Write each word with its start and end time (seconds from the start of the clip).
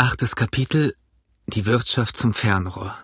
Achtes 0.00 0.36
Kapitel 0.36 0.94
Die 1.48 1.66
Wirtschaft 1.66 2.16
zum 2.16 2.32
Fernrohr 2.32 2.96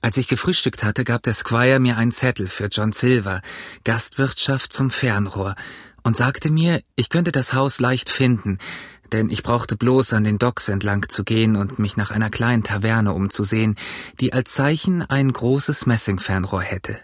Als 0.00 0.16
ich 0.16 0.28
gefrühstückt 0.28 0.84
hatte, 0.84 1.02
gab 1.02 1.24
der 1.24 1.32
Squire 1.32 1.80
mir 1.80 1.96
einen 1.96 2.12
Zettel 2.12 2.46
für 2.46 2.66
John 2.66 2.92
Silver, 2.92 3.42
Gastwirtschaft 3.82 4.72
zum 4.72 4.88
Fernrohr, 4.88 5.56
und 6.04 6.16
sagte 6.16 6.48
mir, 6.48 6.80
ich 6.94 7.08
könnte 7.08 7.32
das 7.32 7.54
Haus 7.54 7.80
leicht 7.80 8.08
finden, 8.08 8.58
denn 9.10 9.30
ich 9.30 9.42
brauchte 9.42 9.76
bloß 9.76 10.12
an 10.12 10.22
den 10.22 10.38
Docks 10.38 10.68
entlang 10.68 11.08
zu 11.08 11.24
gehen 11.24 11.56
und 11.56 11.76
mich 11.76 11.96
nach 11.96 12.12
einer 12.12 12.30
kleinen 12.30 12.62
Taverne 12.62 13.12
umzusehen, 13.12 13.74
die 14.20 14.32
als 14.32 14.52
Zeichen 14.52 15.02
ein 15.02 15.32
großes 15.32 15.86
Messingfernrohr 15.86 16.62
hätte. 16.62 17.00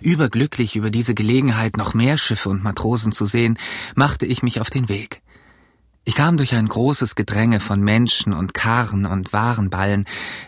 Überglücklich 0.00 0.74
über 0.74 0.90
diese 0.90 1.14
Gelegenheit, 1.14 1.76
noch 1.76 1.94
mehr 1.94 2.18
Schiffe 2.18 2.48
und 2.48 2.64
Matrosen 2.64 3.12
zu 3.12 3.26
sehen, 3.26 3.58
machte 3.94 4.26
ich 4.26 4.42
mich 4.42 4.60
auf 4.60 4.70
den 4.70 4.88
Weg. 4.88 5.22
Ich 6.04 6.16
kam 6.16 6.36
durch 6.36 6.54
ein 6.54 6.66
großes 6.66 7.14
Gedränge 7.14 7.60
von 7.60 7.80
Menschen 7.80 8.32
und 8.32 8.54
Karren 8.54 9.06
und 9.06 9.32
Warenballen, 9.32 10.06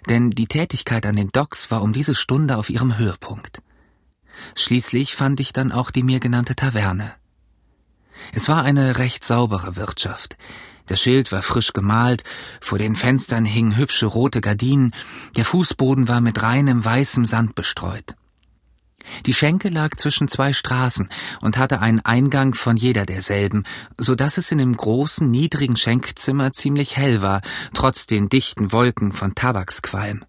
denn 0.09 0.31
die 0.31 0.47
Tätigkeit 0.47 1.07
an 1.07 1.15
den 1.15 1.29
Docks 1.29 1.71
war 1.71 1.83
um 1.83 1.93
diese 1.93 2.17
Stunde 2.17 2.57
auf 2.57 2.71
ihrem 2.71 2.99
Höhepunkt. 2.99 3.63
Schließlich 4.57 5.15
fand 5.15 5.39
ich 5.39 5.53
dann 5.53 5.71
auch 5.71 5.93
die 5.93 6.03
mir 6.03 6.19
genannte 6.19 6.57
Taverne. 6.57 7.15
Es 8.33 8.49
war 8.49 8.65
eine 8.65 8.99
recht 8.99 9.23
saubere 9.23 9.77
Wirtschaft. 9.77 10.37
Das 10.87 11.01
Schild 11.01 11.31
war 11.31 11.43
frisch 11.43 11.73
gemalt, 11.73 12.25
vor 12.61 12.79
den 12.79 12.97
Fenstern 12.97 13.45
hingen 13.45 13.77
hübsche 13.77 14.07
rote 14.07 14.41
Gardinen, 14.41 14.93
der 15.37 15.45
Fußboden 15.45 16.09
war 16.09 16.21
mit 16.21 16.43
reinem 16.43 16.85
weißem 16.85 17.27
Sand 17.27 17.55
bestreut. 17.55 18.17
Die 19.27 19.35
Schenke 19.35 19.69
lag 19.69 19.97
zwischen 19.97 20.29
zwei 20.29 20.53
Straßen 20.53 21.09
und 21.41 21.59
hatte 21.59 21.81
einen 21.81 22.01
Eingang 22.01 22.55
von 22.55 22.77
jeder 22.77 23.07
derselben, 23.07 23.65
so 23.99 24.15
dass 24.15 24.39
es 24.39 24.51
in 24.51 24.59
dem 24.59 24.77
großen, 24.77 25.31
niedrigen 25.31 25.77
Schenkzimmer 25.77 26.53
ziemlich 26.53 26.97
hell 26.97 27.23
war, 27.23 27.41
trotz 27.73 28.07
den 28.07 28.29
dichten 28.29 28.73
Wolken 28.73 29.13
von 29.13 29.35
Tabaksqualm. 29.35 30.25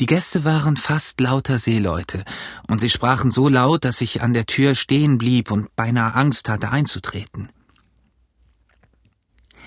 Die 0.00 0.06
Gäste 0.06 0.44
waren 0.44 0.76
fast 0.76 1.20
lauter 1.20 1.58
Seeleute, 1.58 2.24
und 2.68 2.80
sie 2.80 2.88
sprachen 2.88 3.30
so 3.30 3.48
laut, 3.48 3.84
dass 3.84 4.00
ich 4.00 4.22
an 4.22 4.32
der 4.32 4.46
Tür 4.46 4.74
stehen 4.74 5.18
blieb 5.18 5.50
und 5.50 5.74
beinahe 5.76 6.14
Angst 6.14 6.48
hatte 6.48 6.70
einzutreten. 6.70 7.50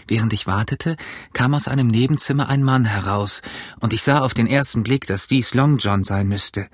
Während 0.08 0.34
ich 0.34 0.48
wartete, 0.48 0.98
kam 1.34 1.54
aus 1.54 1.68
einem 1.68 1.88
Nebenzimmer 1.88 2.50
ein 2.50 2.64
Mann 2.64 2.86
heraus, 2.86 3.42
und 3.80 3.94
ich 3.94 4.04
sah 4.04 4.20
auf 4.20 4.34
den 4.34 4.48
ersten 4.48 4.84
Blick, 4.84 5.06
dass 5.08 5.28
dies 5.28 5.54
Long 5.54 5.78
John 5.78 6.04
sein 6.04 6.28
müsste. 6.28 6.68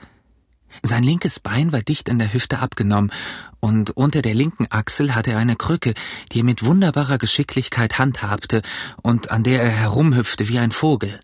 Sein 0.84 1.04
linkes 1.04 1.40
Bein 1.40 1.72
war 1.72 1.82
dicht 1.82 2.10
an 2.10 2.20
der 2.20 2.34
Hüfte 2.34 2.60
abgenommen, 2.60 3.12
und 3.60 3.92
unter 3.92 4.22
der 4.22 4.36
linken 4.36 4.68
Achsel 4.70 5.16
hatte 5.16 5.32
er 5.32 5.40
eine 5.40 5.56
Krücke, 5.56 5.94
die 6.32 6.40
er 6.40 6.46
mit 6.46 6.64
wunderbarer 6.64 7.18
Geschicklichkeit 7.18 7.98
handhabte 7.98 8.62
und 9.02 9.32
an 9.32 9.44
der 9.44 9.62
er 9.62 9.72
herumhüpfte 9.72 10.48
wie 10.48 10.60
ein 10.60 10.72
Vogel. 10.72 11.20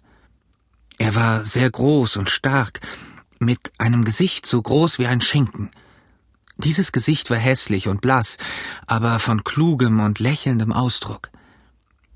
Er 0.97 1.15
war 1.15 1.45
sehr 1.45 1.69
groß 1.69 2.17
und 2.17 2.29
stark, 2.29 2.81
mit 3.39 3.71
einem 3.77 4.05
Gesicht 4.05 4.45
so 4.45 4.61
groß 4.61 4.99
wie 4.99 5.07
ein 5.07 5.21
Schinken. 5.21 5.69
Dieses 6.57 6.91
Gesicht 6.91 7.29
war 7.29 7.37
hässlich 7.37 7.87
und 7.87 8.01
blass, 8.01 8.37
aber 8.87 9.19
von 9.19 9.43
klugem 9.43 9.99
und 9.99 10.19
lächelndem 10.19 10.71
Ausdruck. 10.71 11.29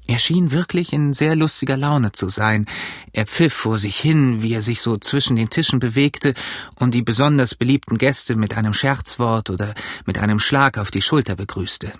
Er 0.09 0.19
schien 0.19 0.51
wirklich 0.51 0.93
in 0.93 1.11
sehr 1.11 1.35
lustiger 1.35 1.75
Laune 1.75 2.13
zu 2.13 2.29
sein. 2.29 2.65
Er 3.11 3.25
pfiff 3.25 3.53
vor 3.53 3.77
sich 3.77 3.97
hin, 3.97 4.41
wie 4.41 4.53
er 4.53 4.61
sich 4.61 4.79
so 4.79 4.95
zwischen 4.97 5.35
den 5.35 5.49
Tischen 5.49 5.79
bewegte 5.79 6.33
und 6.75 6.93
die 6.93 7.01
besonders 7.01 7.55
beliebten 7.55 7.97
Gäste 7.97 8.37
mit 8.37 8.55
einem 8.55 8.71
Scherzwort 8.71 9.49
oder 9.49 9.75
mit 10.05 10.17
einem 10.17 10.39
Schlag 10.39 10.77
auf 10.77 10.91
die 10.91 11.01
Schulter 11.01 11.35
begrüßte. 11.35 11.91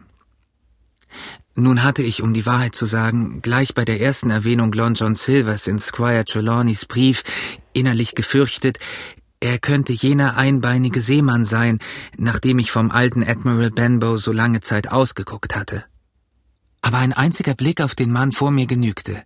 Nun 1.55 1.83
hatte 1.83 2.01
ich, 2.01 2.21
um 2.21 2.33
die 2.33 2.45
Wahrheit 2.45 2.75
zu 2.75 2.85
sagen, 2.85 3.41
gleich 3.41 3.73
bei 3.73 3.83
der 3.83 3.99
ersten 3.99 4.29
Erwähnung 4.29 4.71
Lon 4.71 4.93
John 4.93 5.15
Silvers 5.15 5.67
in 5.67 5.79
Squire 5.79 6.23
Trelawneys 6.23 6.85
Brief 6.85 7.23
innerlich 7.73 8.15
gefürchtet, 8.15 8.79
er 9.39 9.59
könnte 9.59 9.93
jener 9.93 10.37
einbeinige 10.37 11.01
Seemann 11.01 11.45
sein, 11.45 11.79
nachdem 12.17 12.57
ich 12.57 12.71
vom 12.71 12.89
alten 12.89 13.23
Admiral 13.23 13.69
Benbow 13.69 14.17
so 14.17 14.31
lange 14.31 14.61
Zeit 14.61 14.91
ausgeguckt 14.91 15.55
hatte 15.55 15.83
aber 16.87 16.99
ein 16.99 17.11
einziger 17.11 17.53
Blick 17.53 17.81
auf 17.81 17.95
den 17.95 18.13
Mann 18.13 18.31
vor 18.31 18.49
mir 18.49 18.65
genügte. 18.65 19.21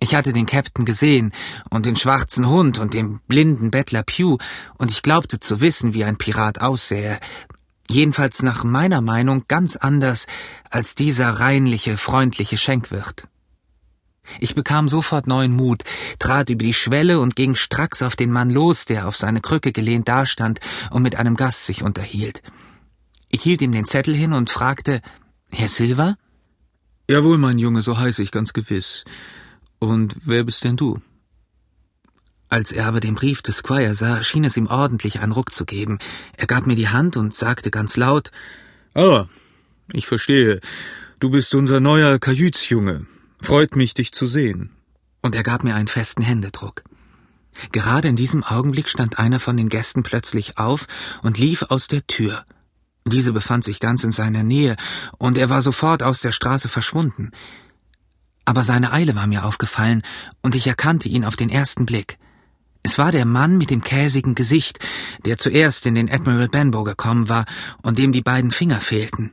Ich 0.00 0.14
hatte 0.14 0.32
den 0.32 0.46
Captain 0.46 0.86
gesehen 0.86 1.34
und 1.68 1.84
den 1.84 1.96
schwarzen 1.96 2.48
Hund 2.48 2.78
und 2.78 2.94
den 2.94 3.20
blinden 3.28 3.70
Bettler 3.70 4.02
Pew, 4.02 4.38
und 4.78 4.90
ich 4.90 5.02
glaubte 5.02 5.38
zu 5.38 5.60
wissen, 5.60 5.92
wie 5.92 6.04
ein 6.04 6.16
Pirat 6.16 6.62
aussähe, 6.62 7.20
jedenfalls 7.90 8.42
nach 8.42 8.64
meiner 8.64 9.02
Meinung 9.02 9.44
ganz 9.48 9.76
anders 9.76 10.26
als 10.70 10.94
dieser 10.94 11.28
reinliche, 11.28 11.98
freundliche 11.98 12.56
Schenkwirt. 12.56 13.28
Ich 14.40 14.54
bekam 14.54 14.88
sofort 14.88 15.26
neuen 15.26 15.54
Mut, 15.54 15.84
trat 16.18 16.48
über 16.48 16.64
die 16.64 16.72
Schwelle 16.72 17.20
und 17.20 17.36
ging 17.36 17.54
stracks 17.54 18.00
auf 18.00 18.16
den 18.16 18.32
Mann 18.32 18.48
los, 18.48 18.86
der 18.86 19.06
auf 19.06 19.16
seine 19.16 19.42
Krücke 19.42 19.72
gelehnt 19.72 20.08
dastand 20.08 20.60
und 20.90 21.02
mit 21.02 21.16
einem 21.16 21.36
Gast 21.36 21.66
sich 21.66 21.82
unterhielt. 21.82 22.40
Ich 23.30 23.42
hielt 23.42 23.60
ihm 23.60 23.72
den 23.72 23.84
Zettel 23.84 24.14
hin 24.14 24.32
und 24.32 24.48
fragte 24.48 25.02
Herr 25.52 25.68
Silver? 25.68 26.16
Jawohl, 27.10 27.38
mein 27.38 27.56
Junge, 27.56 27.80
so 27.80 27.96
heiße 27.96 28.22
ich 28.22 28.30
ganz 28.30 28.52
gewiss. 28.52 29.04
Und 29.78 30.14
wer 30.24 30.44
bist 30.44 30.64
denn 30.64 30.76
du? 30.76 31.00
Als 32.50 32.70
er 32.70 32.86
aber 32.86 33.00
den 33.00 33.14
Brief 33.14 33.40
des 33.40 33.58
Squire 33.58 33.94
sah, 33.94 34.22
schien 34.22 34.44
es 34.44 34.56
ihm 34.56 34.66
ordentlich 34.66 35.20
einen 35.20 35.32
Ruck 35.32 35.52
zu 35.52 35.64
geben. 35.64 35.98
Er 36.36 36.46
gab 36.46 36.66
mir 36.66 36.76
die 36.76 36.88
Hand 36.88 37.16
und 37.16 37.32
sagte 37.34 37.70
ganz 37.70 37.96
laut 37.96 38.30
Ah, 38.94 39.26
ich 39.92 40.06
verstehe. 40.06 40.60
Du 41.18 41.30
bist 41.30 41.54
unser 41.54 41.80
neuer 41.80 42.18
Kajütsjunge. 42.18 43.06
Freut 43.40 43.74
mich, 43.74 43.94
dich 43.94 44.12
zu 44.12 44.26
sehen. 44.26 44.70
Und 45.22 45.34
er 45.34 45.42
gab 45.42 45.64
mir 45.64 45.74
einen 45.74 45.88
festen 45.88 46.22
Händedruck. 46.22 46.84
Gerade 47.72 48.08
in 48.08 48.16
diesem 48.16 48.44
Augenblick 48.44 48.88
stand 48.88 49.18
einer 49.18 49.40
von 49.40 49.56
den 49.56 49.68
Gästen 49.68 50.02
plötzlich 50.02 50.58
auf 50.58 50.86
und 51.22 51.38
lief 51.38 51.62
aus 51.62 51.88
der 51.88 52.06
Tür. 52.06 52.44
Diese 53.08 53.32
befand 53.32 53.64
sich 53.64 53.80
ganz 53.80 54.04
in 54.04 54.12
seiner 54.12 54.42
Nähe, 54.42 54.76
und 55.18 55.38
er 55.38 55.50
war 55.50 55.62
sofort 55.62 56.02
aus 56.02 56.20
der 56.20 56.32
Straße 56.32 56.68
verschwunden. 56.68 57.30
Aber 58.44 58.62
seine 58.62 58.92
Eile 58.92 59.14
war 59.14 59.26
mir 59.26 59.44
aufgefallen, 59.44 60.02
und 60.42 60.54
ich 60.54 60.66
erkannte 60.66 61.08
ihn 61.08 61.24
auf 61.24 61.36
den 61.36 61.50
ersten 61.50 61.86
Blick. 61.86 62.18
Es 62.82 62.96
war 62.96 63.12
der 63.12 63.24
Mann 63.24 63.58
mit 63.58 63.70
dem 63.70 63.82
käsigen 63.82 64.34
Gesicht, 64.34 64.78
der 65.26 65.36
zuerst 65.36 65.84
in 65.86 65.94
den 65.94 66.10
Admiral 66.10 66.48
Benbow 66.48 66.84
gekommen 66.84 67.28
war 67.28 67.44
und 67.82 67.98
dem 67.98 68.12
die 68.12 68.22
beiden 68.22 68.50
Finger 68.50 68.80
fehlten. 68.80 69.32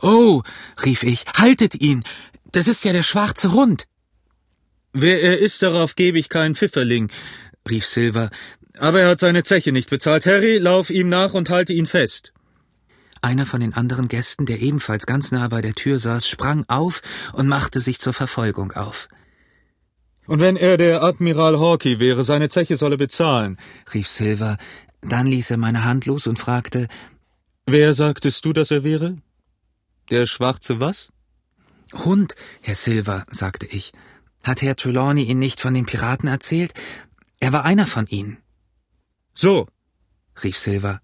Oh, 0.00 0.42
rief 0.84 1.02
ich, 1.02 1.24
haltet 1.36 1.74
ihn! 1.74 2.04
Das 2.52 2.68
ist 2.68 2.84
ja 2.84 2.92
der 2.92 3.02
schwarze 3.02 3.52
Hund! 3.52 3.86
Wer 4.92 5.20
er 5.22 5.38
ist, 5.38 5.62
darauf 5.62 5.94
gebe 5.94 6.18
ich 6.18 6.30
keinen 6.30 6.54
Pfifferling, 6.54 7.10
rief 7.68 7.84
Silver. 7.84 8.30
Aber 8.78 9.00
er 9.00 9.08
hat 9.08 9.20
seine 9.20 9.42
Zeche 9.42 9.72
nicht 9.72 9.90
bezahlt. 9.90 10.24
Harry, 10.24 10.56
lauf 10.58 10.90
ihm 10.90 11.08
nach 11.08 11.34
und 11.34 11.50
halte 11.50 11.72
ihn 11.72 11.86
fest. 11.86 12.32
Einer 13.22 13.46
von 13.46 13.60
den 13.60 13.74
anderen 13.74 14.08
Gästen, 14.08 14.46
der 14.46 14.60
ebenfalls 14.60 15.06
ganz 15.06 15.30
nah 15.32 15.48
bei 15.48 15.62
der 15.62 15.74
Tür 15.74 15.98
saß, 15.98 16.28
sprang 16.28 16.64
auf 16.68 17.02
und 17.32 17.48
machte 17.48 17.80
sich 17.80 17.98
zur 17.98 18.12
Verfolgung 18.12 18.72
auf. 18.72 19.08
Und 20.26 20.40
wenn 20.40 20.56
er 20.56 20.76
der 20.76 21.02
Admiral 21.02 21.58
Hawkey 21.58 22.00
wäre, 22.00 22.24
seine 22.24 22.48
Zeche 22.48 22.76
solle 22.76 22.96
bezahlen, 22.96 23.58
rief 23.94 24.08
Silver. 24.08 24.58
Dann 25.00 25.26
ließ 25.26 25.52
er 25.52 25.56
meine 25.56 25.84
Hand 25.84 26.06
los 26.06 26.26
und 26.26 26.38
fragte, 26.38 26.88
Wer 27.66 27.94
sagtest 27.94 28.44
du, 28.44 28.52
dass 28.52 28.70
er 28.70 28.84
wäre? 28.84 29.16
Der 30.10 30.26
schwarze 30.26 30.80
was? 30.80 31.12
Hund, 31.92 32.34
Herr 32.60 32.74
Silver, 32.74 33.24
sagte 33.30 33.66
ich. 33.66 33.92
Hat 34.42 34.62
Herr 34.62 34.76
Trelawney 34.76 35.24
Ihnen 35.24 35.40
nicht 35.40 35.60
von 35.60 35.74
den 35.74 35.86
Piraten 35.86 36.28
erzählt? 36.28 36.74
Er 37.40 37.52
war 37.52 37.64
einer 37.64 37.86
von 37.86 38.06
ihnen. 38.06 38.38
So, 39.34 39.66
rief 40.42 40.56
Silver. 40.56 41.00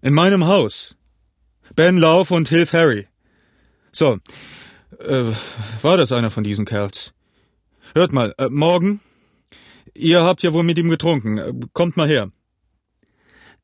In 0.00 0.14
meinem 0.14 0.46
Haus. 0.46 0.96
Ben, 1.76 1.96
lauf 1.96 2.30
und 2.30 2.48
hilf 2.48 2.72
Harry. 2.72 3.06
So, 3.92 4.18
äh, 4.98 5.32
war 5.82 5.96
das 5.96 6.12
einer 6.12 6.30
von 6.30 6.44
diesen 6.44 6.64
Kerls? 6.64 7.12
Hört 7.94 8.12
mal, 8.12 8.34
äh, 8.38 8.48
morgen? 8.48 9.00
Ihr 9.94 10.22
habt 10.22 10.42
ja 10.42 10.52
wohl 10.52 10.64
mit 10.64 10.78
ihm 10.78 10.90
getrunken. 10.90 11.38
Äh, 11.38 11.52
kommt 11.72 11.96
mal 11.96 12.08
her. 12.08 12.30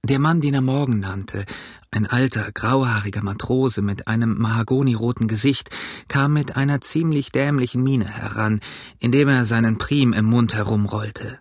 Der 0.05 0.19
Mann, 0.21 0.41
den 0.41 0.55
er 0.55 0.61
Morgen 0.61 1.01
nannte, 1.01 1.45
ein 1.91 2.07
alter, 2.07 2.53
grauhaariger 2.53 3.23
Matrose 3.23 3.83
mit 3.83 4.07
einem 4.07 4.39
mahagoniroten 4.39 5.27
Gesicht, 5.27 5.71
kam 6.07 6.33
mit 6.33 6.57
einer 6.57 6.81
ziemlich 6.81 7.33
dämlichen 7.33 7.83
Miene 7.83 8.07
heran, 8.07 8.61
indem 9.01 9.29
er 9.29 9.45
seinen 9.45 9.79
Prim 9.79 10.13
im 10.13 10.27
Mund 10.27 10.55
herumrollte. 10.55 11.39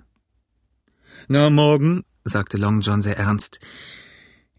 Na, 1.27 1.49
morgen, 1.49 2.05
sagte 2.23 2.57
Long 2.57 2.81
John 2.81 3.01
sehr 3.01 3.17
ernst, 3.17 3.59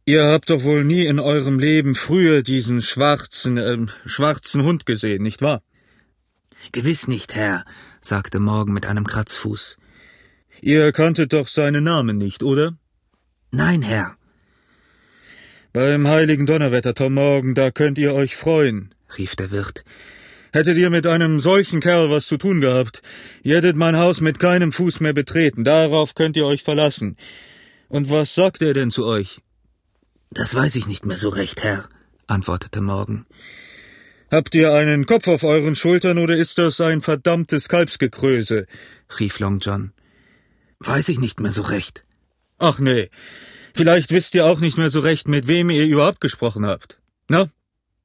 Ihr 0.08 0.24
habt 0.24 0.50
doch 0.50 0.62
wohl 0.62 0.84
nie 0.84 1.04
in 1.04 1.18
eurem 1.18 1.58
Leben 1.58 1.96
früher 1.96 2.42
diesen 2.42 2.80
schwarzen, 2.80 3.56
äh, 3.56 3.86
schwarzen 4.04 4.62
Hund 4.62 4.86
gesehen, 4.86 5.24
nicht 5.24 5.42
wahr? 5.42 5.64
Gewiss 6.70 7.08
nicht, 7.08 7.34
Herr, 7.34 7.64
sagte 8.00 8.38
Morgan 8.38 8.72
mit 8.72 8.86
einem 8.86 9.04
Kratzfuß. 9.04 9.78
Ihr 10.60 10.92
kanntet 10.92 11.32
doch 11.32 11.48
seinen 11.48 11.82
Namen 11.82 12.18
nicht, 12.18 12.44
oder? 12.44 12.78
Nein, 13.50 13.82
Herr. 13.82 14.16
Beim 15.72 16.06
heiligen 16.06 16.46
Donnerwetter, 16.46 16.94
Tom 16.94 17.14
Morgan, 17.14 17.54
da 17.56 17.72
könnt 17.72 17.98
ihr 17.98 18.14
euch 18.14 18.36
freuen, 18.36 18.90
rief 19.18 19.34
der 19.34 19.50
Wirt. 19.50 19.82
Hättet 20.52 20.76
ihr 20.76 20.88
mit 20.88 21.08
einem 21.08 21.40
solchen 21.40 21.80
Kerl 21.80 22.10
was 22.10 22.26
zu 22.26 22.36
tun 22.36 22.60
gehabt, 22.60 23.02
ihr 23.42 23.56
hättet 23.56 23.74
mein 23.74 23.96
Haus 23.96 24.20
mit 24.20 24.38
keinem 24.38 24.70
Fuß 24.70 25.00
mehr 25.00 25.14
betreten, 25.14 25.64
darauf 25.64 26.14
könnt 26.14 26.36
ihr 26.36 26.46
euch 26.46 26.62
verlassen. 26.62 27.16
Und 27.88 28.08
was 28.08 28.36
sagt 28.36 28.62
er 28.62 28.72
denn 28.72 28.92
zu 28.92 29.04
euch? 29.04 29.40
Das 30.30 30.54
weiß 30.54 30.76
ich 30.76 30.86
nicht 30.86 31.06
mehr 31.06 31.16
so 31.16 31.28
recht, 31.28 31.62
Herr, 31.62 31.88
antwortete 32.26 32.80
Morgan. 32.80 33.26
Habt 34.30 34.54
ihr 34.54 34.72
einen 34.72 35.06
Kopf 35.06 35.28
auf 35.28 35.44
euren 35.44 35.76
Schultern 35.76 36.18
oder 36.18 36.36
ist 36.36 36.58
das 36.58 36.80
ein 36.80 37.00
verdammtes 37.00 37.68
Kalbsgekröse? 37.68 38.66
rief 39.20 39.38
Long 39.38 39.60
John. 39.60 39.92
Weiß 40.80 41.08
ich 41.08 41.20
nicht 41.20 41.38
mehr 41.40 41.52
so 41.52 41.62
recht. 41.62 42.04
Ach 42.58 42.78
nee. 42.80 43.08
Vielleicht 43.74 44.10
wisst 44.10 44.34
ihr 44.34 44.46
auch 44.46 44.58
nicht 44.58 44.78
mehr 44.78 44.90
so 44.90 45.00
recht, 45.00 45.28
mit 45.28 45.46
wem 45.46 45.70
ihr 45.70 45.84
überhaupt 45.84 46.20
gesprochen 46.20 46.66
habt. 46.66 46.98
Na? 47.28 47.48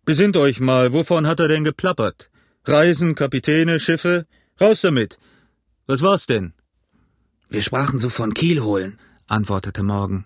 Besinnt 0.05 0.37
euch 0.37 0.59
mal, 0.59 0.93
wovon 0.93 1.27
hat 1.27 1.39
er 1.39 1.47
denn 1.47 1.63
geplappert? 1.63 2.29
Reisen, 2.65 3.15
Kapitäne, 3.15 3.79
Schiffe? 3.79 4.25
Raus 4.59 4.81
damit. 4.81 5.17
Was 5.87 6.01
war's 6.01 6.27
denn? 6.27 6.53
Wir 7.49 7.61
sprachen 7.61 7.99
so 7.99 8.09
von 8.09 8.33
Kiel 8.33 8.61
holen, 8.61 8.99
antwortete 9.27 9.83
Morgan. 9.83 10.25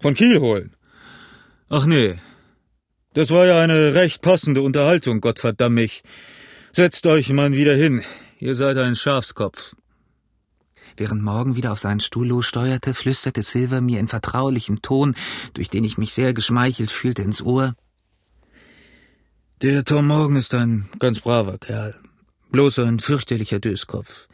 Von 0.00 0.14
Kiel 0.14 0.40
holen? 0.40 0.74
Ach 1.68 1.84
nee. 1.84 2.18
Das 3.12 3.30
war 3.30 3.46
ja 3.46 3.60
eine 3.60 3.94
recht 3.94 4.22
passende 4.22 4.62
Unterhaltung, 4.62 5.20
Gottverdamm 5.20 5.74
mich. 5.74 6.02
Setzt 6.72 7.06
euch 7.06 7.30
mal 7.30 7.52
wieder 7.52 7.74
hin. 7.74 8.02
Ihr 8.38 8.56
seid 8.56 8.78
ein 8.78 8.96
Schafskopf. 8.96 9.76
Während 10.96 11.22
Morgan 11.22 11.54
wieder 11.54 11.72
auf 11.72 11.78
seinen 11.78 12.00
Stuhl 12.00 12.28
lossteuerte, 12.28 12.94
flüsterte 12.94 13.42
Silver 13.42 13.80
mir 13.80 14.00
in 14.00 14.08
vertraulichem 14.08 14.80
Ton, 14.80 15.14
durch 15.54 15.68
den 15.68 15.84
ich 15.84 15.98
mich 15.98 16.14
sehr 16.14 16.32
geschmeichelt 16.32 16.90
fühlte, 16.90 17.22
ins 17.22 17.42
Ohr. 17.42 17.74
Der 19.62 19.84
Tom 19.84 20.06
Morgan 20.06 20.36
ist 20.36 20.54
ein 20.54 20.88
ganz 20.98 21.20
braver 21.20 21.58
Kerl. 21.58 21.94
Bloß 22.50 22.78
ein 22.80 23.00
fürchterlicher 23.00 23.60
Döskopf. 23.60 24.28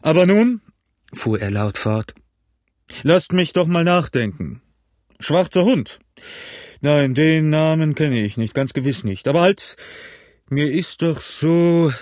Aber 0.00 0.24
nun, 0.24 0.62
fuhr 1.12 1.40
er 1.40 1.50
laut 1.50 1.76
fort, 1.76 2.14
lasst 3.02 3.32
mich 3.32 3.52
doch 3.52 3.66
mal 3.66 3.84
nachdenken. 3.84 4.62
Schwarzer 5.18 5.64
Hund. 5.64 5.98
Nein, 6.80 7.14
den 7.14 7.50
Namen 7.50 7.94
kenne 7.94 8.22
ich 8.22 8.36
nicht, 8.36 8.54
ganz 8.54 8.72
gewiss 8.72 9.04
nicht. 9.04 9.28
Aber 9.28 9.40
halt, 9.40 9.76
mir 10.48 10.70
ist 10.70 11.02
doch 11.02 11.20
so. 11.20 11.92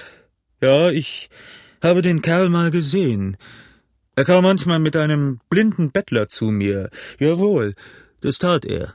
Ja, 0.60 0.90
ich 0.90 1.31
habe 1.82 2.02
den 2.02 2.22
Kerl 2.22 2.48
mal 2.48 2.70
gesehen. 2.70 3.36
Er 4.16 4.25
kam 4.25 4.44
manchmal 4.44 4.78
mit 4.78 4.96
einem 4.96 5.40
blinden 5.48 5.90
Bettler 5.90 6.28
zu 6.28 6.46
mir. 6.46 6.90
Jawohl, 7.19 7.75
das 8.20 8.38
tat 8.38 8.64
er. 8.64 8.94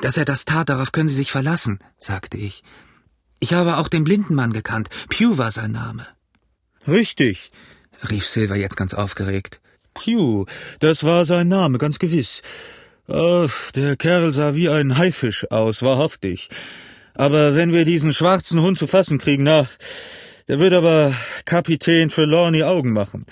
Dass 0.00 0.16
er 0.16 0.24
das 0.24 0.44
tat, 0.44 0.68
darauf 0.68 0.92
können 0.92 1.08
Sie 1.08 1.14
sich 1.14 1.32
verlassen, 1.32 1.78
sagte 1.98 2.36
ich. 2.36 2.62
Ich 3.40 3.54
habe 3.54 3.78
auch 3.78 3.88
den 3.88 4.04
blinden 4.04 4.34
Mann 4.34 4.52
gekannt. 4.52 4.88
Pew 5.08 5.36
war 5.36 5.50
sein 5.50 5.72
Name. 5.72 6.06
Richtig, 6.86 7.50
rief 8.08 8.26
Silver 8.26 8.56
jetzt 8.56 8.76
ganz 8.76 8.94
aufgeregt. 8.94 9.61
Pew, 9.94 10.46
das 10.80 11.04
war 11.04 11.24
sein 11.24 11.48
Name, 11.48 11.78
ganz 11.78 11.98
gewiss. 11.98 12.42
Ach, 13.08 13.70
der 13.72 13.96
Kerl 13.96 14.32
sah 14.32 14.54
wie 14.54 14.68
ein 14.68 14.96
Haifisch 14.96 15.50
aus, 15.50 15.82
wahrhaftig. 15.82 16.48
Aber 17.14 17.54
wenn 17.54 17.72
wir 17.72 17.84
diesen 17.84 18.12
schwarzen 18.12 18.60
Hund 18.62 18.78
zu 18.78 18.86
fassen 18.86 19.18
kriegen, 19.18 19.42
na, 19.42 19.68
der 20.48 20.58
wird 20.58 20.72
aber 20.72 21.14
Kapitän 21.44 22.08
Trelawney 22.08 22.62
Augen 22.62 22.92
machen. 22.92 23.26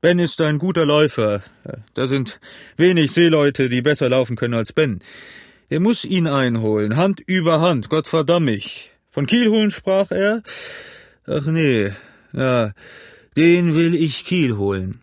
Ben 0.00 0.18
ist 0.18 0.40
ein 0.40 0.58
guter 0.58 0.86
Läufer. 0.86 1.42
Da 1.94 2.06
sind 2.06 2.38
wenig 2.76 3.12
Seeleute, 3.12 3.68
die 3.68 3.82
besser 3.82 4.08
laufen 4.08 4.36
können 4.36 4.54
als 4.54 4.72
Ben. 4.72 5.00
Er 5.68 5.80
muss 5.80 6.04
ihn 6.04 6.28
einholen, 6.28 6.96
Hand 6.96 7.20
über 7.26 7.60
Hand, 7.60 7.88
Gott 7.88 8.06
verdamm 8.06 8.44
mich. 8.44 8.92
Von 9.10 9.26
Kiel 9.26 9.48
holen 9.48 9.70
sprach 9.72 10.10
er? 10.12 10.42
Ach 11.26 11.46
nee, 11.46 11.90
ja, 12.32 12.72
den 13.36 13.74
will 13.74 13.94
ich 13.94 14.24
Kiel 14.24 14.56
holen. 14.56 15.00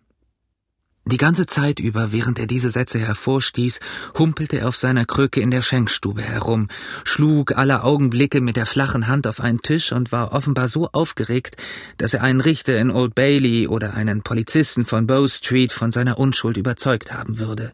Die 1.06 1.18
ganze 1.18 1.46
Zeit 1.46 1.82
über, 1.82 2.14
während 2.14 2.40
er 2.40 2.48
diese 2.48 2.70
Sätze 2.70 2.98
hervorstieß, 2.98 3.82
humpelte 4.18 4.60
er 4.60 4.70
auf 4.70 4.78
seiner 4.78 5.04
Krücke 5.04 5.42
in 5.42 5.52
der 5.52 5.62
Schenkstube 5.62 6.22
herum, 6.22 6.70
schlug 7.04 7.58
alle 7.58 7.84
Augenblicke 7.84 8.40
mit 8.40 8.56
der 8.56 8.66
flachen 8.66 9.08
Hand 9.08 9.28
auf 9.28 9.42
einen 9.42 9.60
Tisch 9.60 9.92
und 9.92 10.14
war 10.14 10.32
offenbar 10.32 10.70
so 10.70 10.88
aufgeregt, 10.94 11.58
dass 11.98 12.14
er 12.14 12.24
einen 12.24 12.40
Richter 12.40 12.80
in 12.80 12.90
Old 12.90 13.16
Bailey 13.16 13.68
oder 13.68 13.96
einen 13.96 14.22
Polizisten 14.22 14.86
von 14.86 15.06
Bow 15.06 15.28
Street 15.28 15.74
von 15.74 15.92
seiner 15.92 16.18
Unschuld 16.20 16.56
überzeugt 16.56 17.12
haben 17.12 17.38
würde. 17.38 17.74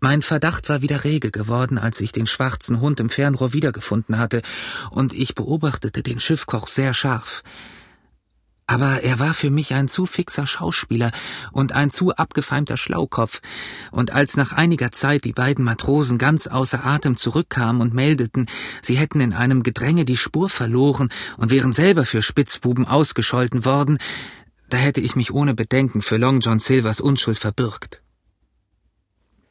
Mein 0.00 0.20
Verdacht 0.20 0.68
war 0.68 0.82
wieder 0.82 1.04
rege 1.04 1.30
geworden, 1.30 1.78
als 1.78 2.00
ich 2.00 2.10
den 2.10 2.26
schwarzen 2.26 2.80
Hund 2.80 2.98
im 2.98 3.08
Fernrohr 3.08 3.52
wiedergefunden 3.52 4.18
hatte, 4.18 4.42
und 4.90 5.12
ich 5.12 5.36
beobachtete 5.36 6.02
den 6.02 6.18
Schiffkoch 6.18 6.66
sehr 6.66 6.92
scharf. 6.92 7.44
Aber 8.72 9.02
er 9.02 9.18
war 9.18 9.34
für 9.34 9.50
mich 9.50 9.74
ein 9.74 9.86
zu 9.86 10.06
fixer 10.06 10.46
Schauspieler 10.46 11.10
und 11.52 11.72
ein 11.72 11.90
zu 11.90 12.16
abgefeimter 12.16 12.78
Schlaukopf, 12.78 13.42
und 13.90 14.12
als 14.12 14.38
nach 14.38 14.54
einiger 14.54 14.90
Zeit 14.92 15.26
die 15.26 15.34
beiden 15.34 15.62
Matrosen 15.62 16.16
ganz 16.16 16.46
außer 16.46 16.82
Atem 16.82 17.16
zurückkamen 17.16 17.82
und 17.82 17.92
meldeten, 17.92 18.46
sie 18.80 18.96
hätten 18.96 19.20
in 19.20 19.34
einem 19.34 19.62
Gedränge 19.62 20.06
die 20.06 20.16
Spur 20.16 20.48
verloren 20.48 21.10
und 21.36 21.50
wären 21.50 21.74
selber 21.74 22.06
für 22.06 22.22
Spitzbuben 22.22 22.86
ausgescholten 22.86 23.66
worden, 23.66 23.98
da 24.70 24.78
hätte 24.78 25.02
ich 25.02 25.16
mich 25.16 25.34
ohne 25.34 25.52
Bedenken 25.52 26.00
für 26.00 26.16
Long 26.16 26.40
John 26.40 26.58
Silvers 26.58 27.02
Unschuld 27.02 27.38
verbürgt. 27.38 28.02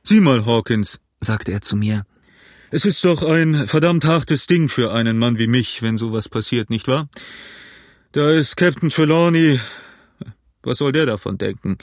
Sieh 0.04 0.20
mal, 0.20 0.48
Hawkins, 0.48 1.00
sagte 1.20 1.52
er 1.52 1.62
zu 1.62 1.76
mir, 1.76 2.08
es 2.72 2.86
ist 2.86 3.06
doch 3.06 3.22
ein 3.22 3.68
verdammt 3.68 4.04
hartes 4.04 4.48
Ding 4.48 4.68
für 4.68 4.92
einen 4.92 5.20
Mann 5.20 5.38
wie 5.38 5.48
mich, 5.48 5.84
wenn 5.84 6.00
sowas 6.00 6.28
passiert, 6.28 6.72
nicht 6.72 6.88
wahr? 6.88 7.08
Da 8.14 8.30
ist 8.30 8.58
Captain 8.58 8.90
Trelawney. 8.90 9.62
Was 10.64 10.80
soll 10.80 10.92
der 10.92 11.06
davon 11.06 11.38
denken? 11.38 11.78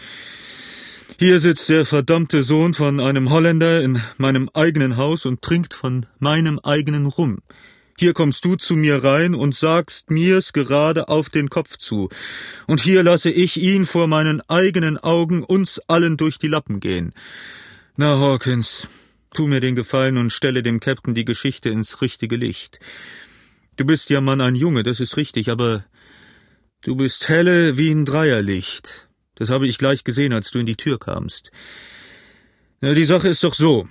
Hier 1.18 1.40
sitzt 1.40 1.70
der 1.70 1.86
verdammte 1.86 2.42
Sohn 2.42 2.74
von 2.74 3.00
einem 3.00 3.30
Holländer 3.30 3.80
in 3.80 4.02
meinem 4.18 4.50
eigenen 4.52 4.98
Haus 4.98 5.24
und 5.24 5.40
trinkt 5.40 5.72
von 5.72 6.04
meinem 6.18 6.58
eigenen 6.58 7.06
Rum. 7.06 7.38
Hier 7.98 8.12
kommst 8.12 8.44
du 8.44 8.56
zu 8.56 8.76
mir 8.76 9.02
rein 9.02 9.34
und 9.34 9.54
sagst 9.54 10.10
mir's 10.10 10.52
gerade 10.52 11.08
auf 11.08 11.30
den 11.30 11.48
Kopf 11.48 11.78
zu. 11.78 12.10
Und 12.66 12.82
hier 12.82 13.02
lasse 13.02 13.30
ich 13.30 13.56
ihn 13.56 13.86
vor 13.86 14.06
meinen 14.06 14.42
eigenen 14.48 14.98
Augen 14.98 15.42
uns 15.42 15.78
allen 15.88 16.18
durch 16.18 16.36
die 16.36 16.48
Lappen 16.48 16.78
gehen. 16.78 17.14
Na, 17.96 18.20
Hawkins, 18.20 18.86
tu 19.32 19.46
mir 19.46 19.60
den 19.60 19.76
Gefallen 19.76 20.18
und 20.18 20.30
stelle 20.30 20.62
dem 20.62 20.78
Captain 20.78 21.14
die 21.14 21.24
Geschichte 21.24 21.70
ins 21.70 22.02
richtige 22.02 22.36
Licht. 22.36 22.80
Du 23.78 23.86
bist 23.86 24.10
ja 24.10 24.20
Mann 24.20 24.42
ein 24.42 24.56
Junge, 24.56 24.82
das 24.82 25.00
ist 25.00 25.16
richtig, 25.16 25.50
aber 25.50 25.84
Du 26.82 26.94
bist 26.94 27.28
helle 27.28 27.76
wie 27.76 27.90
ein 27.90 28.04
Dreierlicht. 28.04 29.08
Das 29.34 29.50
habe 29.50 29.66
ich 29.66 29.78
gleich 29.78 30.04
gesehen, 30.04 30.32
als 30.32 30.52
du 30.52 30.60
in 30.60 30.66
die 30.66 30.76
Tür 30.76 30.98
kamst. 30.98 31.50
Na, 32.80 32.94
die 32.94 33.04
Sache 33.04 33.28
ist 33.28 33.42
doch 33.42 33.54
so. 33.54 33.88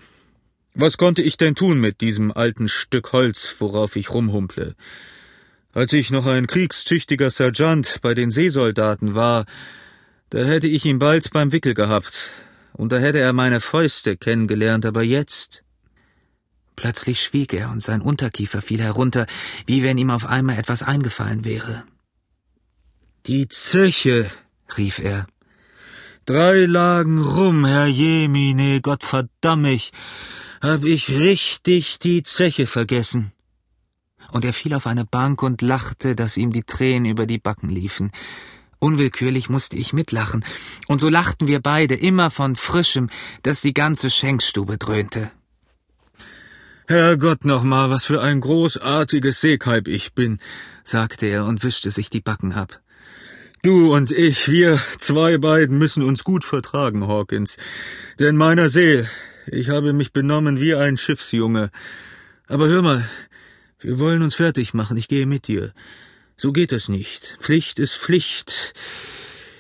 Was 0.73 0.97
konnte 0.97 1.21
ich 1.21 1.35
denn 1.35 1.53
tun 1.53 1.81
mit 1.81 1.99
diesem 1.99 2.31
alten 2.31 2.69
Stück 2.69 3.11
Holz, 3.11 3.57
worauf 3.59 3.97
ich 3.97 4.11
rumhumple? 4.11 4.73
Als 5.73 5.91
ich 5.91 6.11
noch 6.11 6.25
ein 6.25 6.47
kriegstüchtiger 6.47 7.29
Sergeant 7.29 7.99
bei 8.01 8.13
den 8.13 8.31
Seesoldaten 8.31 9.15
war, 9.15 9.45
da 10.29 10.45
hätte 10.45 10.67
ich 10.67 10.85
ihn 10.85 10.99
bald 10.99 11.31
beim 11.31 11.51
Wickel 11.51 11.73
gehabt, 11.73 12.31
und 12.73 12.91
da 12.91 12.99
hätte 12.99 13.19
er 13.19 13.33
meine 13.33 13.59
Fäuste 13.59 14.15
kennengelernt, 14.15 14.85
aber 14.85 15.03
jetzt. 15.03 15.63
Plötzlich 16.75 17.21
schwieg 17.21 17.53
er 17.53 17.71
und 17.71 17.81
sein 17.81 18.01
Unterkiefer 18.01 18.61
fiel 18.61 18.81
herunter, 18.81 19.25
wie 19.65 19.83
wenn 19.83 19.97
ihm 19.97 20.11
auf 20.11 20.25
einmal 20.25 20.57
etwas 20.57 20.83
eingefallen 20.83 21.43
wäre. 21.43 21.83
Die 23.27 23.49
Zeche, 23.49 24.31
rief 24.77 24.99
er. 24.99 25.27
Drei 26.25 26.63
Lagen 26.63 27.21
rum, 27.21 27.65
Herr 27.65 27.85
Jemine, 27.85 28.79
Gott 28.79 29.03
verdamm 29.03 29.63
mich, 29.63 29.91
hab 30.61 30.85
ich 30.85 31.09
richtig 31.09 31.99
die 31.99 32.23
Zeche 32.23 32.67
vergessen. 32.67 33.33
Und 34.31 34.45
er 34.45 34.53
fiel 34.53 34.73
auf 34.73 34.87
eine 34.87 35.03
Bank 35.03 35.43
und 35.43 35.61
lachte, 35.61 36.15
dass 36.15 36.37
ihm 36.37 36.53
die 36.53 36.63
Tränen 36.63 37.05
über 37.05 37.25
die 37.25 37.37
Backen 37.37 37.67
liefen. 37.67 38.11
Unwillkürlich 38.79 39.49
musste 39.49 39.75
ich 39.75 39.91
mitlachen, 39.91 40.45
und 40.87 41.01
so 41.01 41.09
lachten 41.09 41.47
wir 41.47 41.59
beide 41.59 41.95
immer 41.95 42.31
von 42.31 42.55
Frischem, 42.55 43.09
dass 43.43 43.59
die 43.59 43.73
ganze 43.73 44.09
Schenkstube 44.09 44.77
dröhnte. 44.77 45.31
Herrgott 46.87 47.43
nochmal, 47.43 47.89
was 47.89 48.05
für 48.05 48.21
ein 48.21 48.39
großartiges 48.39 49.41
Seekalb 49.41 49.89
ich 49.89 50.13
bin, 50.13 50.39
sagte 50.85 51.25
er 51.25 51.43
und 51.43 51.63
wischte 51.63 51.91
sich 51.91 52.09
die 52.09 52.21
Backen 52.21 52.53
ab. 52.53 52.79
Du 53.63 53.93
und 53.93 54.11
ich, 54.11 54.49
wir 54.49 54.79
zwei 54.97 55.37
beiden 55.37 55.77
müssen 55.77 56.03
uns 56.03 56.23
gut 56.23 56.43
vertragen, 56.43 57.07
Hawkins. 57.07 57.57
Denn 58.19 58.35
meiner 58.35 58.69
Seel, 58.69 59.09
ich 59.47 59.69
habe 59.69 59.93
mich 59.93 60.13
benommen 60.13 60.61
wie 60.61 60.75
ein 60.75 60.97
Schiffsjunge. 60.97 61.71
Aber 62.47 62.67
hör 62.67 62.81
mal, 62.81 63.09
wir 63.79 63.99
wollen 63.99 64.21
uns 64.21 64.35
fertig 64.35 64.73
machen, 64.73 64.95
ich 64.95 65.07
gehe 65.07 65.25
mit 65.25 65.47
dir. 65.47 65.73
So 66.35 66.51
geht 66.51 66.71
es 66.71 66.87
nicht. 66.87 67.37
Pflicht 67.39 67.79
ist 67.79 67.95
Pflicht. 67.95 68.73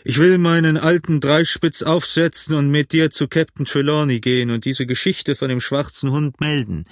Ich 0.03 0.19
will 0.19 0.37
meinen 0.37 0.77
alten 0.77 1.19
Dreispitz 1.19 1.81
aufsetzen 1.81 2.55
und 2.55 2.69
mit 2.69 2.93
dir 2.93 3.09
zu 3.09 3.27
Captain 3.27 3.65
Trelawney 3.65 4.19
gehen 4.19 4.51
und 4.51 4.63
diese 4.63 4.85
Geschichte 4.85 5.35
von 5.35 5.49
dem 5.49 5.59
schwarzen 5.59 6.11
Hund 6.11 6.39
melden. 6.39 6.85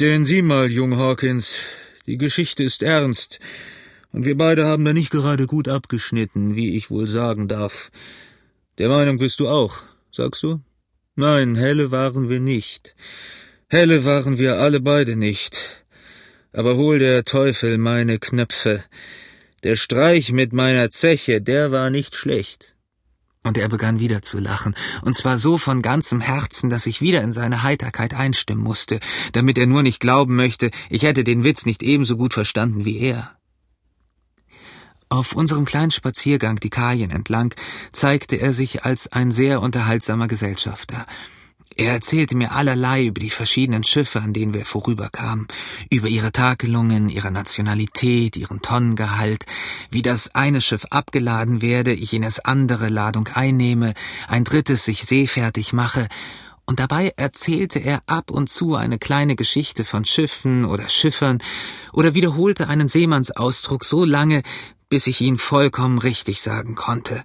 Denn 0.00 0.24
sieh 0.24 0.42
mal, 0.42 0.70
Jung 0.70 0.96
Hawkins, 0.98 1.54
Die 2.06 2.18
Geschichte 2.18 2.62
ist 2.62 2.82
ernst, 2.82 3.40
und 4.16 4.24
wir 4.24 4.34
beide 4.38 4.64
haben 4.64 4.82
da 4.86 4.94
nicht 4.94 5.10
gerade 5.10 5.46
gut 5.46 5.68
abgeschnitten, 5.68 6.56
wie 6.56 6.74
ich 6.74 6.90
wohl 6.90 7.06
sagen 7.06 7.48
darf. 7.48 7.90
Der 8.78 8.88
Meinung 8.88 9.18
bist 9.18 9.40
du 9.40 9.46
auch, 9.46 9.82
sagst 10.10 10.42
du? 10.42 10.60
Nein, 11.16 11.54
helle 11.54 11.90
waren 11.90 12.30
wir 12.30 12.40
nicht. 12.40 12.96
Helle 13.68 14.06
waren 14.06 14.38
wir 14.38 14.56
alle 14.56 14.80
beide 14.80 15.16
nicht. 15.16 15.84
Aber 16.54 16.78
hol 16.78 16.98
der 16.98 17.24
Teufel 17.24 17.76
meine 17.76 18.18
Knöpfe. 18.18 18.82
Der 19.64 19.76
Streich 19.76 20.32
mit 20.32 20.54
meiner 20.54 20.90
Zeche, 20.90 21.42
der 21.42 21.70
war 21.70 21.90
nicht 21.90 22.16
schlecht. 22.16 22.74
Und 23.42 23.58
er 23.58 23.68
begann 23.68 24.00
wieder 24.00 24.22
zu 24.22 24.38
lachen, 24.38 24.74
und 25.02 25.14
zwar 25.14 25.36
so 25.36 25.58
von 25.58 25.82
ganzem 25.82 26.22
Herzen, 26.22 26.70
dass 26.70 26.86
ich 26.86 27.02
wieder 27.02 27.20
in 27.20 27.32
seine 27.32 27.62
Heiterkeit 27.62 28.14
einstimmen 28.14 28.64
musste, 28.64 28.98
damit 29.32 29.58
er 29.58 29.66
nur 29.66 29.82
nicht 29.82 30.00
glauben 30.00 30.36
möchte, 30.36 30.70
ich 30.88 31.02
hätte 31.02 31.22
den 31.22 31.44
Witz 31.44 31.66
nicht 31.66 31.82
ebenso 31.82 32.16
gut 32.16 32.32
verstanden 32.32 32.86
wie 32.86 32.98
er. 32.98 33.36
Auf 35.08 35.34
unserem 35.34 35.64
kleinen 35.64 35.92
Spaziergang 35.92 36.56
die 36.56 36.70
Kajen 36.70 37.10
entlang 37.10 37.54
zeigte 37.92 38.36
er 38.36 38.52
sich 38.52 38.84
als 38.84 39.10
ein 39.12 39.30
sehr 39.30 39.62
unterhaltsamer 39.62 40.26
Gesellschafter. 40.26 41.06
Er 41.78 41.92
erzählte 41.92 42.36
mir 42.36 42.52
allerlei 42.52 43.04
über 43.04 43.20
die 43.20 43.30
verschiedenen 43.30 43.84
Schiffe, 43.84 44.20
an 44.22 44.32
denen 44.32 44.54
wir 44.54 44.64
vorüberkamen, 44.64 45.46
über 45.90 46.08
ihre 46.08 46.32
Takelungen, 46.32 47.10
ihre 47.10 47.30
Nationalität, 47.30 48.36
ihren 48.36 48.62
Tonnengehalt, 48.62 49.44
wie 49.90 50.02
das 50.02 50.34
eine 50.34 50.60
Schiff 50.62 50.86
abgeladen 50.90 51.60
werde, 51.62 51.92
ich 51.92 52.18
das 52.18 52.40
andere 52.40 52.88
Ladung 52.88 53.28
einnehme, 53.28 53.92
ein 54.26 54.44
drittes 54.44 54.86
sich 54.86 55.04
seefertig 55.04 55.72
mache, 55.72 56.08
und 56.68 56.80
dabei 56.80 57.12
erzählte 57.16 57.78
er 57.78 58.02
ab 58.06 58.30
und 58.30 58.50
zu 58.50 58.74
eine 58.74 58.98
kleine 58.98 59.36
Geschichte 59.36 59.84
von 59.84 60.04
Schiffen 60.04 60.64
oder 60.64 60.88
Schiffern 60.88 61.38
oder 61.92 62.14
wiederholte 62.14 62.66
einen 62.66 62.88
Seemannsausdruck 62.88 63.84
so 63.84 64.04
lange, 64.04 64.42
bis 64.88 65.06
ich 65.06 65.20
ihn 65.20 65.38
vollkommen 65.38 65.98
richtig 65.98 66.42
sagen 66.42 66.74
konnte, 66.74 67.24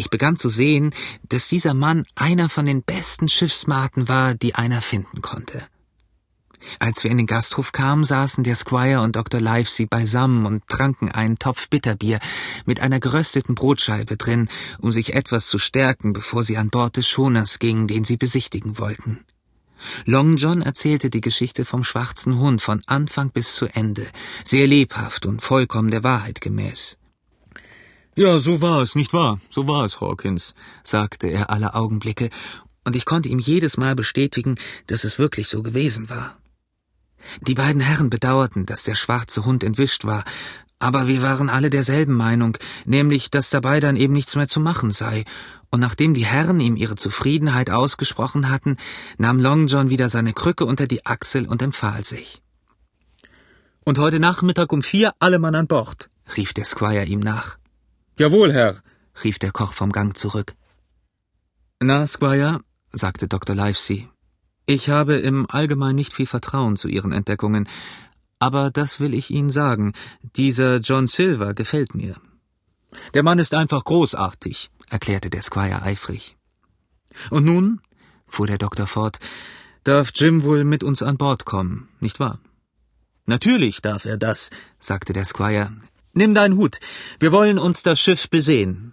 ich 0.00 0.08
begann 0.08 0.36
zu 0.36 0.48
sehen, 0.48 0.94
dass 1.28 1.48
dieser 1.48 1.74
Mann 1.74 2.04
einer 2.14 2.48
von 2.48 2.64
den 2.64 2.82
besten 2.82 3.28
Schiffsmaten 3.28 4.08
war, 4.08 4.34
die 4.34 4.54
einer 4.54 4.80
finden 4.80 5.20
konnte. 5.20 5.66
Als 6.78 7.04
wir 7.04 7.10
in 7.10 7.18
den 7.18 7.26
Gasthof 7.26 7.72
kamen, 7.72 8.04
saßen 8.04 8.42
der 8.42 8.56
Squire 8.56 9.02
und 9.02 9.16
Dr. 9.16 9.40
Livesey 9.40 9.84
beisammen 9.84 10.46
und 10.46 10.66
tranken 10.68 11.10
einen 11.10 11.38
Topf 11.38 11.68
Bitterbier 11.68 12.18
mit 12.64 12.80
einer 12.80 12.98
gerösteten 12.98 13.54
Brotscheibe 13.54 14.16
drin, 14.16 14.48
um 14.78 14.90
sich 14.90 15.12
etwas 15.12 15.48
zu 15.48 15.58
stärken, 15.58 16.14
bevor 16.14 16.44
sie 16.44 16.56
an 16.56 16.70
Bord 16.70 16.96
des 16.96 17.06
Schoners 17.06 17.58
gingen, 17.58 17.86
den 17.86 18.04
sie 18.04 18.16
besichtigen 18.16 18.78
wollten. 18.78 19.24
Long 20.04 20.36
John 20.36 20.62
erzählte 20.62 21.10
die 21.10 21.20
Geschichte 21.20 21.64
vom 21.64 21.84
schwarzen 21.84 22.38
Hund 22.38 22.62
von 22.62 22.82
Anfang 22.86 23.30
bis 23.30 23.54
zu 23.54 23.66
Ende, 23.66 24.06
sehr 24.44 24.66
lebhaft 24.66 25.26
und 25.26 25.42
vollkommen 25.42 25.90
der 25.90 26.04
Wahrheit 26.04 26.40
gemäß. 26.40 26.98
Ja, 28.16 28.38
so 28.38 28.60
war 28.60 28.82
es, 28.82 28.94
nicht 28.94 29.12
wahr? 29.12 29.40
So 29.50 29.68
war 29.68 29.84
es, 29.84 30.00
Hawkins, 30.00 30.54
sagte 30.84 31.28
er 31.28 31.50
alle 31.50 31.74
Augenblicke, 31.74 32.30
und 32.84 32.96
ich 32.96 33.04
konnte 33.04 33.28
ihm 33.28 33.38
jedes 33.38 33.76
Mal 33.76 33.94
bestätigen, 33.94 34.56
dass 34.86 35.04
es 35.04 35.18
wirklich 35.18 35.48
so 35.48 35.62
gewesen 35.62 36.10
war. 36.10 36.38
Die 37.46 37.54
beiden 37.54 37.80
Herren 37.80 38.10
bedauerten, 38.10 38.66
dass 38.66 38.84
der 38.84 38.94
schwarze 38.94 39.44
Hund 39.44 39.62
entwischt 39.62 40.04
war, 40.04 40.24
aber 40.78 41.06
wir 41.06 41.22
waren 41.22 41.50
alle 41.50 41.68
derselben 41.68 42.14
Meinung, 42.14 42.56
nämlich, 42.86 43.30
dass 43.30 43.50
dabei 43.50 43.80
dann 43.80 43.96
eben 43.96 44.14
nichts 44.14 44.34
mehr 44.34 44.48
zu 44.48 44.60
machen 44.60 44.90
sei, 44.90 45.24
und 45.70 45.80
nachdem 45.80 46.14
die 46.14 46.26
Herren 46.26 46.60
ihm 46.60 46.76
ihre 46.76 46.96
Zufriedenheit 46.96 47.70
ausgesprochen 47.70 48.48
hatten, 48.48 48.76
nahm 49.18 49.38
Long 49.38 49.68
John 49.68 49.90
wieder 49.90 50.08
seine 50.08 50.32
Krücke 50.32 50.64
unter 50.64 50.86
die 50.86 51.06
Achsel 51.06 51.46
und 51.46 51.62
empfahl 51.62 52.04
sich. 52.04 52.42
Und 53.84 53.98
heute 53.98 54.20
Nachmittag 54.20 54.72
um 54.72 54.82
vier 54.82 55.12
alle 55.20 55.38
Mann 55.38 55.54
an 55.54 55.66
Bord, 55.66 56.10
rief 56.36 56.52
der 56.52 56.64
Squire 56.64 57.04
ihm 57.04 57.20
nach. 57.20 57.58
Jawohl, 58.18 58.52
Herr, 58.52 58.76
rief 59.24 59.38
der 59.38 59.52
Koch 59.52 59.72
vom 59.72 59.92
Gang 59.92 60.16
zurück. 60.16 60.54
Na, 61.80 62.06
Squire, 62.06 62.60
sagte 62.92 63.28
Dr. 63.28 63.56
Livesey, 63.56 64.08
ich 64.66 64.90
habe 64.90 65.14
im 65.16 65.48
Allgemeinen 65.48 65.96
nicht 65.96 66.12
viel 66.12 66.26
Vertrauen 66.26 66.76
zu 66.76 66.88
Ihren 66.88 67.12
Entdeckungen, 67.12 67.68
aber 68.38 68.70
das 68.70 69.00
will 69.00 69.14
ich 69.14 69.30
Ihnen 69.30 69.50
sagen, 69.50 69.92
dieser 70.36 70.78
John 70.78 71.06
Silver 71.06 71.54
gefällt 71.54 71.94
mir. 71.94 72.16
Der 73.14 73.22
Mann 73.22 73.38
ist 73.38 73.54
einfach 73.54 73.84
großartig, 73.84 74.70
erklärte 74.90 75.30
der 75.30 75.42
Squire 75.42 75.82
eifrig. 75.82 76.36
Und 77.30 77.44
nun, 77.44 77.80
fuhr 78.26 78.46
der 78.46 78.58
Doktor 78.58 78.86
fort, 78.86 79.18
darf 79.84 80.10
Jim 80.14 80.44
wohl 80.44 80.64
mit 80.64 80.84
uns 80.84 81.02
an 81.02 81.16
Bord 81.16 81.44
kommen, 81.46 81.88
nicht 82.00 82.20
wahr? 82.20 82.38
Natürlich 83.26 83.80
darf 83.80 84.04
er 84.04 84.18
das, 84.18 84.50
sagte 84.78 85.12
der 85.12 85.24
Squire. 85.24 85.72
Nimm 86.12 86.34
deinen 86.34 86.56
Hut. 86.56 86.80
Wir 87.20 87.32
wollen 87.32 87.58
uns 87.58 87.82
das 87.82 88.00
Schiff 88.00 88.28
besehen. 88.28 88.92